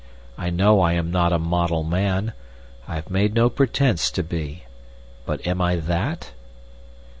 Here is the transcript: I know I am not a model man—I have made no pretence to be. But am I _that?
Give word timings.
I 0.35 0.49
know 0.49 0.79
I 0.81 0.93
am 0.93 1.11
not 1.11 1.31
a 1.31 1.37
model 1.37 1.83
man—I 1.83 2.95
have 2.95 3.11
made 3.11 3.35
no 3.35 3.51
pretence 3.51 4.09
to 4.13 4.23
be. 4.23 4.63
But 5.27 5.45
am 5.45 5.61
I 5.61 5.77
_that? 5.77 6.31